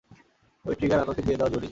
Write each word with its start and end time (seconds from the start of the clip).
ঐ 0.65 0.71
ট্রিগার 0.79 0.99
আমাকে 0.99 1.21
দিয়ে 1.21 1.37
দাও 1.37 1.49
জুনি! 1.53 1.69